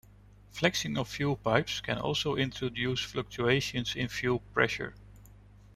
[0.49, 4.95] Flexing of fuel pipes can also induce fluctuations in fuel pressure.